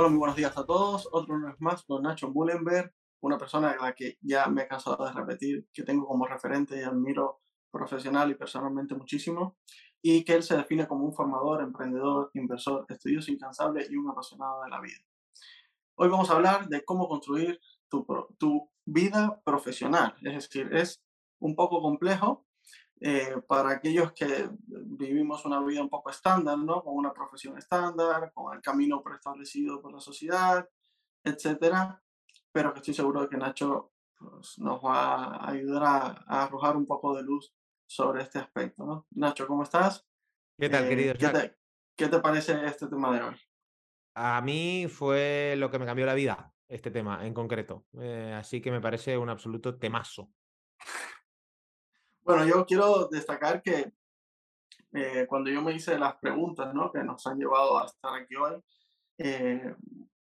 Hola, 0.00 0.08
muy 0.08 0.18
buenos 0.18 0.36
días 0.36 0.56
a 0.56 0.64
todos. 0.64 1.06
Otro 1.12 1.36
lunes 1.36 1.60
más 1.60 1.82
con 1.82 2.02
Nacho 2.02 2.32
Bullenberg, 2.32 2.90
una 3.20 3.36
persona 3.36 3.72
a 3.72 3.84
la 3.84 3.92
que 3.92 4.16
ya 4.22 4.46
me 4.46 4.62
he 4.62 4.66
cansado 4.66 5.04
de 5.04 5.12
repetir, 5.12 5.68
que 5.74 5.82
tengo 5.82 6.06
como 6.06 6.26
referente 6.26 6.78
y 6.78 6.82
admiro 6.82 7.42
profesional 7.70 8.30
y 8.30 8.34
personalmente 8.34 8.94
muchísimo, 8.94 9.58
y 10.00 10.24
que 10.24 10.32
él 10.32 10.42
se 10.42 10.56
define 10.56 10.88
como 10.88 11.04
un 11.04 11.12
formador, 11.12 11.60
emprendedor, 11.60 12.30
inversor, 12.32 12.86
estudioso 12.88 13.30
incansable 13.30 13.86
y 13.90 13.96
un 13.96 14.08
apasionado 14.08 14.62
de 14.62 14.70
la 14.70 14.80
vida. 14.80 15.04
Hoy 15.96 16.08
vamos 16.08 16.30
a 16.30 16.36
hablar 16.36 16.66
de 16.66 16.82
cómo 16.82 17.06
construir 17.06 17.60
tu, 17.90 18.06
tu 18.38 18.70
vida 18.86 19.42
profesional, 19.44 20.16
es 20.22 20.32
decir, 20.32 20.74
es 20.74 21.02
un 21.40 21.54
poco 21.54 21.82
complejo, 21.82 22.46
eh, 23.02 23.40
para 23.46 23.70
aquellos 23.70 24.12
que 24.12 24.50
vivimos 24.66 25.46
una 25.46 25.64
vida 25.64 25.80
un 25.80 25.88
poco 25.88 26.10
estándar, 26.10 26.58
¿no? 26.58 26.84
Con 26.84 26.94
una 26.94 27.14
profesión 27.14 27.56
estándar, 27.56 28.30
con 28.34 28.54
el 28.54 28.60
camino 28.60 29.02
preestablecido 29.02 29.80
por 29.80 29.94
la 29.94 30.00
sociedad, 30.00 30.68
etcétera, 31.24 32.02
pero 32.52 32.74
que 32.74 32.80
estoy 32.80 32.92
seguro 32.92 33.22
de 33.22 33.28
que 33.28 33.38
Nacho 33.38 33.92
pues, 34.18 34.58
nos 34.58 34.84
va 34.84 35.36
a 35.36 35.50
ayudar 35.50 35.82
a, 35.82 36.42
arrojar 36.42 36.76
un 36.76 36.86
poco 36.86 37.16
de 37.16 37.22
luz 37.22 37.54
sobre 37.86 38.22
este 38.22 38.38
aspecto, 38.38 38.84
¿no? 38.84 39.06
Nacho, 39.12 39.46
¿cómo 39.46 39.62
estás? 39.62 40.06
¿Qué 40.58 40.68
tal, 40.68 40.86
querido? 40.86 41.14
Eh, 41.14 41.16
¿qué 41.18 41.28
te, 41.28 41.58
¿qué, 41.96 42.08
te, 42.08 42.20
parece 42.20 42.66
este 42.66 42.86
tema 42.86 43.16
de 43.16 43.22
hoy? 43.22 43.36
A 44.14 44.42
mí 44.42 44.88
fue 44.90 45.54
lo 45.56 45.70
que 45.70 45.78
me 45.78 45.86
cambió 45.86 46.04
la 46.04 46.14
vida, 46.14 46.52
este 46.68 46.90
tema 46.90 47.26
en 47.26 47.32
concreto. 47.32 47.86
Eh, 47.98 48.34
así 48.38 48.60
que 48.60 48.70
me 48.70 48.82
parece 48.82 49.16
un 49.16 49.30
absoluto 49.30 49.78
temazo. 49.78 50.30
Bueno, 52.30 52.46
yo 52.46 52.64
quiero 52.64 53.08
destacar 53.08 53.60
que 53.60 53.92
eh, 54.92 55.26
cuando 55.28 55.50
yo 55.50 55.62
me 55.62 55.72
hice 55.72 55.98
las 55.98 56.14
preguntas 56.18 56.72
¿no? 56.72 56.92
que 56.92 57.02
nos 57.02 57.26
han 57.26 57.36
llevado 57.36 57.76
a 57.76 57.86
estar 57.86 58.14
aquí 58.14 58.36
hoy, 58.36 58.54
eh, 59.18 59.74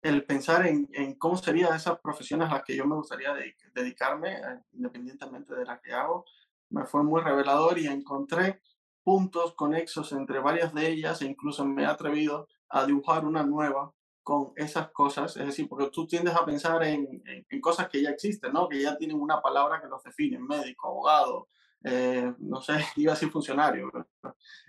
el 0.00 0.24
pensar 0.24 0.66
en, 0.66 0.88
en, 0.94 1.12
cómo 1.16 1.36
serían 1.36 1.76
esas 1.76 2.00
profesiones 2.00 2.48
a 2.48 2.54
las 2.54 2.64
que 2.64 2.74
yo 2.74 2.86
me 2.86 2.94
gustaría 2.94 3.34
dedicarme, 3.74 4.32
eh, 4.32 4.62
independientemente 4.72 5.54
de 5.54 5.66
las 5.66 5.78
que 5.82 5.92
hago, 5.92 6.24
me 6.70 6.86
fue 6.86 7.02
muy 7.02 7.20
revelador 7.20 7.78
y 7.78 7.86
encontré 7.86 8.62
puntos 9.02 9.52
conexos 9.52 10.10
entre 10.12 10.38
varias 10.38 10.72
de 10.72 10.88
ellas 10.88 11.20
e 11.20 11.26
incluso 11.26 11.66
me 11.66 11.82
he 11.82 11.86
atrevido 11.86 12.48
a 12.70 12.86
dibujar 12.86 13.26
una 13.26 13.42
nueva 13.42 13.92
con 14.22 14.54
esas 14.56 14.90
cosas, 14.90 15.36
es 15.36 15.44
decir, 15.44 15.68
porque 15.68 15.90
tú 15.90 16.06
tiendes 16.06 16.34
a 16.34 16.46
pensar 16.46 16.82
en, 16.82 17.22
en, 17.26 17.46
en 17.46 17.60
cosas 17.60 17.90
que 17.90 18.00
ya 18.00 18.08
existen, 18.08 18.54
¿no? 18.54 18.70
que 18.70 18.80
ya 18.80 18.96
tienen 18.96 19.20
una 19.20 19.42
palabra 19.42 19.82
que 19.82 19.88
los 19.88 20.02
define, 20.02 20.38
médico, 20.38 20.88
abogado, 20.88 21.48
eh, 21.84 22.32
no 22.38 22.62
sé, 22.62 22.72
iba 22.96 23.12
a 23.12 23.16
ser 23.16 23.28
funcionario, 23.28 23.92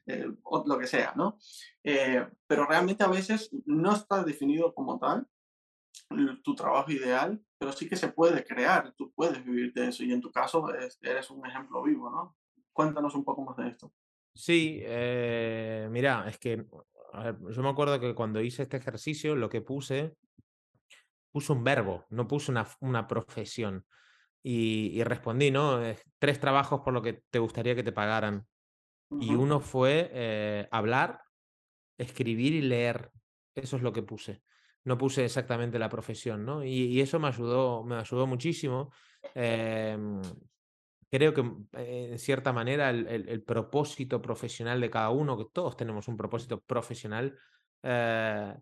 eh, 0.06 0.28
o 0.44 0.64
lo 0.68 0.78
que 0.78 0.86
sea, 0.86 1.14
¿no? 1.16 1.38
Eh, 1.82 2.28
pero 2.46 2.66
realmente 2.66 3.04
a 3.04 3.08
veces 3.08 3.50
no 3.66 3.94
está 3.94 4.24
definido 4.24 4.74
como 4.74 5.00
tal 5.00 5.26
tu 6.44 6.54
trabajo 6.54 6.92
ideal, 6.92 7.42
pero 7.58 7.72
sí 7.72 7.88
que 7.88 7.96
se 7.96 8.10
puede 8.10 8.44
crear, 8.44 8.94
tú 8.96 9.14
puedes 9.14 9.44
vivir 9.44 9.74
de 9.74 9.88
eso 9.88 10.04
y 10.04 10.12
en 10.12 10.22
tu 10.22 10.30
caso 10.30 10.68
eres 11.02 11.32
un 11.32 11.46
ejemplo 11.48 11.82
vivo, 11.82 12.10
¿no? 12.10 12.36
Cuéntanos 12.74 13.16
un 13.16 13.24
poco 13.24 13.44
más 13.44 13.56
de 13.58 13.70
esto. 13.70 13.92
Sí, 14.34 14.84
mira, 15.90 16.28
es 16.28 16.38
que 16.38 16.58
yo 16.58 17.64
me 17.64 17.70
acuerdo 17.70 18.00
que 18.00 18.14
cuando 18.14 18.42
hice 18.42 18.64
este 18.64 18.78
ejercicio 18.78 19.36
lo 19.36 19.50
que 19.50 19.62
puse, 19.62 20.16
puse 21.32 21.54
un 21.54 21.64
verbo, 21.64 22.06
no 22.10 22.28
puse 22.28 22.52
una, 22.52 22.68
una 22.82 23.08
profesión. 23.08 23.86
Y, 24.48 25.04
respondí, 25.04 25.50
¿no? 25.50 25.82
Tres 26.20 26.40
trabajos 26.40 26.82
por 26.82 26.94
lo 26.94 27.02
que 27.02 27.24
te 27.32 27.40
gustaría 27.40 27.74
que 27.74 27.82
te 27.82 27.92
pagaran. 27.92 28.46
Y 29.20 29.34
uno 29.34 29.60
fue 29.60 30.12
eh, 30.14 30.68
hablar, 30.70 31.24
escribir 31.98 32.54
y 32.54 32.62
leer. 32.62 33.10
Eso 33.56 33.78
es 33.78 33.82
lo 33.82 33.92
que 33.92 34.04
puse. 34.04 34.44
No 34.84 35.00
puse 35.00 35.26
exactamente 35.26 35.80
la 35.80 35.90
profesión, 35.90 36.46
¿no? 36.46 36.64
Y, 36.64 37.02
eso 37.02 37.20
me 37.20 37.30
ayudó, 37.30 37.84
me 37.84 37.96
ayudó 37.96 38.28
muchísimo. 38.28 38.92
Em, 39.34 40.22
creo 41.10 41.34
que 41.34 41.42
eh, 41.80 42.10
en 42.12 42.20
cierta 42.20 42.54
manera 42.54 42.92
el, 42.92 43.42
propósito 43.42 44.22
profesional 44.22 44.80
de 44.80 44.92
cada 44.92 45.10
uno, 45.10 45.40
que 45.40 45.46
todos 45.52 45.76
tenemos 45.76 46.08
un 46.08 46.18
propósito 46.18 46.62
profesional, 46.62 47.36
eh, 47.82 48.56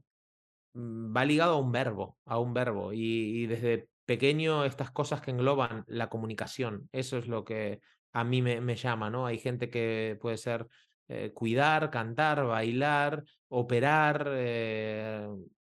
va 0.77 1.25
ligado 1.25 1.55
a 1.55 1.59
un 1.59 1.73
verbo, 1.73 2.17
a 2.23 2.39
un 2.39 2.53
verbo. 2.53 2.93
y 2.93 3.47
desde 3.47 3.89
pequeño 4.05 4.65
estas 4.65 4.91
cosas 4.91 5.21
que 5.21 5.31
engloban 5.31 5.83
la 5.87 6.09
comunicación. 6.09 6.89
Eso 6.91 7.17
es 7.17 7.27
lo 7.27 7.43
que 7.43 7.81
a 8.13 8.23
mí 8.23 8.41
me, 8.41 8.75
llama, 8.75 9.09
¿no? 9.09 9.25
Hay 9.25 9.39
gente 9.39 9.69
que 9.69 10.17
puede 10.21 10.37
ser 10.37 10.67
eh, 11.07 11.31
cuidar, 11.33 11.89
cantar, 11.89 12.45
bailar, 12.45 13.23
operar, 13.49 14.27
eh, 14.31 15.27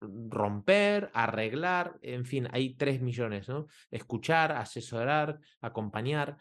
romper, 0.00 1.10
arreglar, 1.14 1.98
en 2.02 2.24
fin, 2.26 2.48
hay 2.52 2.74
tres 2.74 3.00
millones, 3.00 3.48
¿no? 3.48 3.66
Escuchar, 3.90 4.52
asesorar, 4.52 5.38
acompañar. 5.60 6.36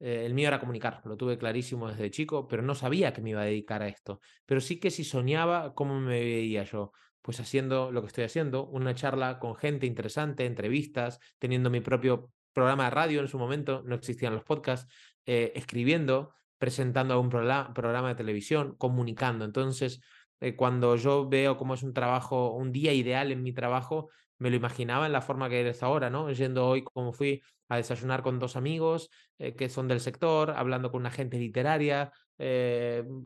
Eh, 0.00 0.24
el 0.26 0.34
mío 0.34 0.48
era 0.48 0.60
comunicar, 0.60 1.00
lo 1.04 1.16
tuve 1.16 1.38
clarísimo 1.38 1.88
desde 1.88 2.10
chico, 2.10 2.48
pero 2.48 2.62
no 2.62 2.74
sabía 2.74 3.12
que 3.12 3.20
me 3.20 3.30
iba 3.30 3.42
a 3.42 3.46
dedicar 3.46 3.82
a 3.82 3.88
esto. 3.88 4.20
Pero 4.46 4.60
sí 4.60 4.80
que 4.80 4.90
si 4.90 5.04
soñaba, 5.04 5.74
¿cómo 5.74 6.00
me 6.00 6.20
veía 6.20 6.64
yo? 6.64 6.92
Pues 7.22 7.38
haciendo 7.40 7.92
lo 7.92 8.02
que 8.02 8.08
estoy 8.08 8.24
haciendo, 8.24 8.66
una 8.66 8.94
charla 8.94 9.38
con 9.38 9.54
gente 9.54 9.86
interesante, 9.86 10.44
entrevistas, 10.44 11.20
teniendo 11.38 11.70
mi 11.70 11.80
propio 11.80 12.30
programa 12.52 12.84
de 12.84 12.90
radio 12.90 13.20
en 13.20 13.28
su 13.28 13.38
momento, 13.38 13.82
no 13.86 13.94
existían 13.94 14.34
los 14.34 14.44
podcasts, 14.44 14.92
eh, 15.24 15.52
escribiendo, 15.54 16.34
presentando 16.58 17.18
un 17.20 17.30
programa 17.30 18.08
de 18.08 18.14
televisión, 18.14 18.74
comunicando. 18.76 19.44
Entonces, 19.44 20.00
eh, 20.40 20.56
cuando 20.56 20.96
yo 20.96 21.28
veo 21.28 21.56
cómo 21.56 21.74
es 21.74 21.82
un 21.82 21.94
trabajo, 21.94 22.52
un 22.52 22.72
día 22.72 22.92
ideal 22.92 23.30
en 23.32 23.42
mi 23.42 23.52
trabajo, 23.52 24.10
me 24.38 24.50
lo 24.50 24.56
imaginaba 24.56 25.06
en 25.06 25.12
la 25.12 25.22
forma 25.22 25.48
que 25.48 25.60
eres 25.60 25.82
ahora, 25.84 26.10
¿no? 26.10 26.30
Yendo 26.32 26.66
hoy 26.66 26.82
como 26.82 27.12
fui 27.12 27.42
a 27.68 27.76
desayunar 27.76 28.22
con 28.22 28.40
dos 28.40 28.56
amigos 28.56 29.08
eh, 29.38 29.54
que 29.54 29.68
son 29.68 29.86
del 29.86 30.00
sector, 30.00 30.50
hablando 30.50 30.90
con 30.90 31.00
una 31.02 31.10
gente 31.10 31.38
literaria, 31.38 32.12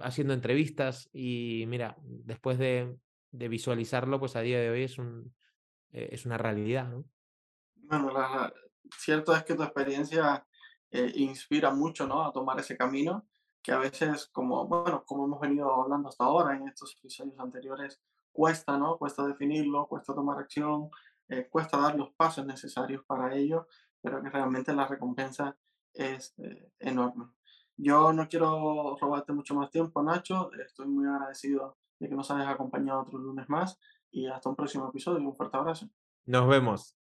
haciendo 0.01 0.35
entrevistas 0.35 1.09
y 1.11 1.65
mira, 1.69 1.97
después 2.03 2.59
de 2.59 2.97
de 3.37 3.49
visualizarlo, 3.49 4.19
pues 4.19 4.37
a 4.37 4.41
día 4.41 4.59
de 4.59 4.71
hoy 4.71 4.83
es, 4.85 4.99
un, 4.99 5.35
eh, 5.93 6.09
es 6.13 6.27
una 6.27 6.39
realidad, 6.39 6.89
¿no? 6.89 7.05
Bueno, 7.75 8.13
cierto 8.99 9.35
es 9.35 9.45
que 9.45 9.55
tu 9.55 9.63
experiencia 9.63 10.47
eh, 10.91 11.13
inspira 11.17 11.71
mucho, 11.71 12.07
¿no? 12.07 12.25
A 12.25 12.33
tomar 12.33 12.59
ese 12.59 12.77
camino, 12.77 13.27
que 13.63 13.73
a 13.73 13.79
veces, 13.79 14.29
como, 14.33 14.67
bueno, 14.67 15.05
como 15.05 15.27
hemos 15.27 15.41
venido 15.41 15.73
hablando 15.73 16.09
hasta 16.09 16.25
ahora 16.25 16.57
en 16.57 16.69
estos 16.69 16.97
episodios 16.97 17.39
anteriores, 17.39 18.01
cuesta, 18.33 18.77
¿no? 18.77 18.97
Cuesta 18.99 19.27
definirlo, 19.27 19.87
cuesta 19.87 20.15
tomar 20.15 20.39
acción, 20.39 20.91
eh, 21.29 21.49
cuesta 21.49 21.79
dar 21.79 21.97
los 21.97 22.13
pasos 22.15 22.47
necesarios 22.47 23.05
para 23.05 23.35
ello, 23.35 23.69
pero 24.01 24.23
que 24.23 24.31
realmente 24.31 24.73
la 24.73 24.87
recompensa 24.87 25.57
es 25.93 26.35
enorme. 26.79 27.27
Yo 27.77 28.13
no 28.13 28.29
quiero 28.29 28.97
robarte 29.01 29.33
mucho 29.33 29.55
más 29.55 29.71
tiempo, 29.71 30.03
Nacho. 30.03 30.51
Estoy 30.53 30.87
muy 30.87 31.07
agradecido 31.07 31.79
de 31.99 32.09
que 32.09 32.15
nos 32.15 32.31
hayas 32.31 32.49
acompañado 32.49 33.03
otro 33.03 33.19
lunes 33.19 33.49
más 33.49 33.79
y 34.11 34.27
hasta 34.27 34.49
un 34.49 34.57
próximo 34.57 34.89
episodio. 34.89 35.27
Un 35.27 35.37
fuerte 35.37 35.57
abrazo. 35.57 35.89
Nos 36.27 36.49
vemos. 36.49 36.97